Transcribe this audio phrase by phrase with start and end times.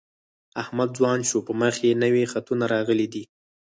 [0.61, 3.23] احمد ځوان شو په مخ یې نوي خطونه راغلي دي.